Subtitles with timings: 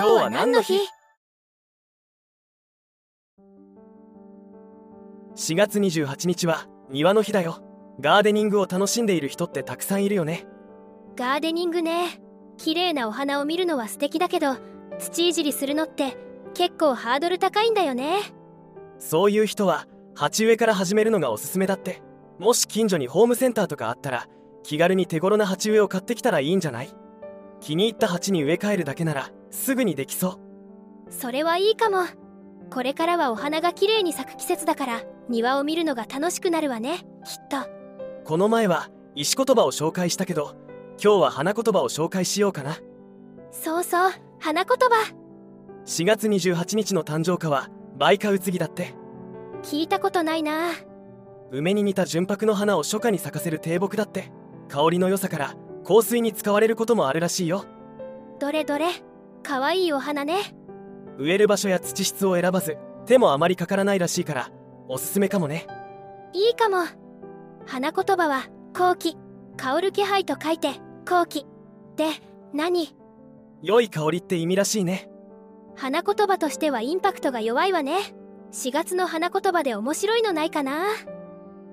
[0.00, 0.78] 今日は何の日
[5.36, 7.62] ?4 月28日は庭の日だよ。
[8.00, 10.46] ガーデニングを楽しんでいる人ってたくさんいるよね。
[11.16, 12.18] ガーデニングね。
[12.56, 14.56] 綺麗なお花を見るのは素敵だけど
[14.98, 16.16] 土いじりするのって
[16.54, 18.20] 結構ハードル高いんだよね。
[18.98, 22.00] そういう人は鉢植えから始めるのがおすすめだって。
[22.38, 24.28] もし近所にホームセンターとかあったら
[24.62, 26.88] 気軽に手頃な鉢植えを買ってきたらいいんじゃない？
[27.60, 30.40] 気に入った鉢に植え替えるだけならすぐにできそ
[31.08, 31.12] う。
[31.12, 32.04] それはいいかも。
[32.70, 36.98] これからはお花が綺麗に咲く季節だから庭を見るのが楽しくなるわね。
[36.98, 37.04] きっ
[37.48, 37.68] と。
[38.24, 40.54] この前は石言葉を紹介したけど
[41.02, 42.76] 今日は花言葉を紹介しようかな。
[43.50, 45.14] そうそう花言葉。
[45.84, 48.94] 4月28日の誕生花は梅花うつぎだって。
[49.62, 50.70] 聞いたことないな。
[51.50, 54.30] 梅に似た純白の花を初夏に咲かせる低木だって。
[54.68, 55.54] 香りの良さから
[55.84, 57.64] 香水に使われることもあるらしいよ。
[58.38, 58.86] どれどれ
[59.42, 60.54] かわいいお花ね。
[61.18, 64.50] 植える場所や土質を選ばず手もあまりかからないらしいから
[64.88, 65.66] おすすめかもね。
[66.32, 66.86] いいかも。
[67.66, 68.44] 花言葉は
[68.76, 69.16] 好気
[69.56, 70.74] 香る気配と書いて
[71.08, 71.46] 好気
[71.96, 72.06] で
[72.54, 72.94] 何？
[73.62, 75.10] 良い香りって意味らしいね。
[75.76, 77.98] 花言葉としてはインパクトが弱いわね。
[78.52, 80.86] 4月の花言葉で面白いのないかな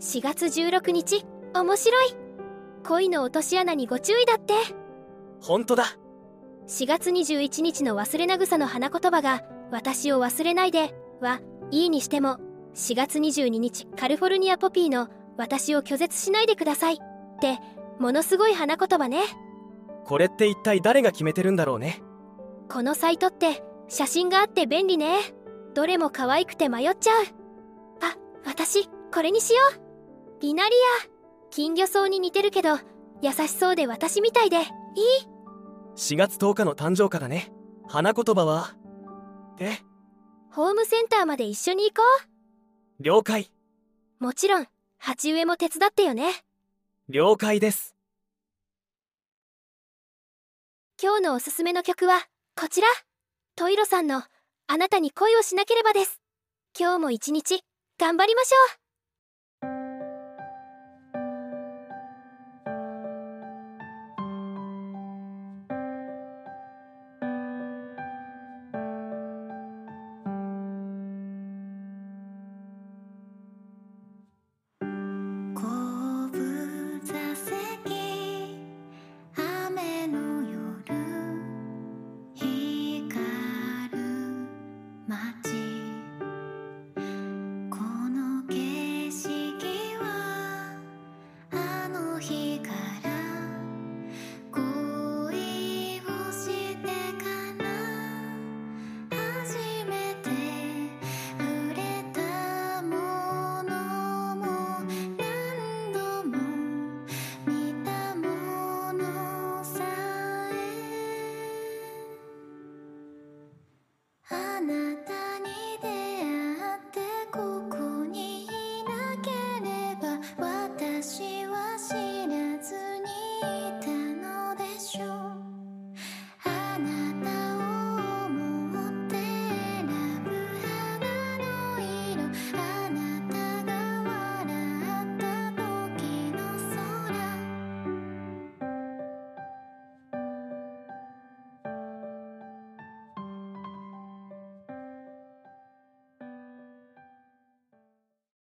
[0.00, 2.14] ？4月16日面白い。
[2.84, 4.54] 恋の落とし穴にご注意だって。
[5.40, 5.84] 本当だ
[6.66, 11.40] 4月21日の忘れな草の花言葉が私を忘れないでは
[11.70, 12.38] いいにしても
[12.74, 16.98] 4月22日カリフォルニアポピーの私を拒絶しないでくださいっ
[17.40, 17.58] て
[17.98, 19.22] ものすごい花言葉ね。
[20.04, 22.02] これって一体誰が決めてるんだろうね。
[22.68, 25.18] このサイトって写真があって便利ね。
[25.74, 27.24] どれも可愛くて迷っちゃう。
[28.00, 29.60] あ私これにしよ
[30.38, 30.42] う。
[30.42, 30.74] リナリ
[31.06, 31.08] ア。
[31.50, 32.70] 金魚草に似てるけど
[33.22, 34.64] 優しそうで私みたいでいい
[35.96, 37.52] 4月10日の誕生花だね。
[37.86, 38.74] 花言葉は
[39.60, 39.78] え？
[40.50, 42.02] ホームセンターまで一緒に行こ
[43.00, 43.50] 了解。
[44.20, 44.66] うもちろん
[44.98, 46.32] 鉢植えも手伝ってよね。
[47.08, 47.94] 了解です。
[51.00, 52.20] 今日のおすすめの曲は
[52.60, 52.88] こちら。
[53.56, 54.24] トイロさんの
[54.66, 56.20] あなたに恋をしなければです。
[56.76, 57.60] 今日も一日
[58.00, 58.83] 頑張りましょう